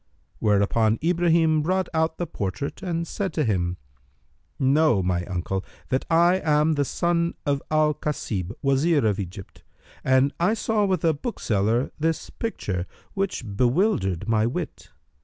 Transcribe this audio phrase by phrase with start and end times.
[0.39, 3.77] whereupon Ibrahim brought out the portrait and said to him,
[4.57, 9.63] "Know, O uncle, that I am the son of Al Kasib, Wazir of Egypt,
[10.03, 14.89] and I saw with a bookseller this picture, which bewildered my wit.